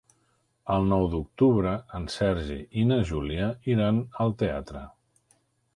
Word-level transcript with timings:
El 0.75 0.87
nou 0.93 1.03
d'octubre 1.11 1.73
en 1.99 2.09
Sergi 2.15 2.59
i 2.85 2.89
na 2.93 2.99
Júlia 3.11 3.53
iran 3.77 4.03
al 4.25 4.35
teatre. 4.43 4.85